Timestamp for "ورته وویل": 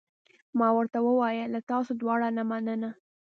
0.77-1.47